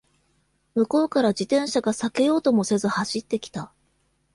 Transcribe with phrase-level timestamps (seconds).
[0.73, 3.71] 向こうから自転車が避けようともせず走ってきた